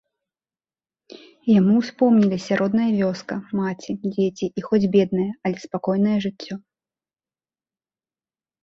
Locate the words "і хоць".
4.53-4.83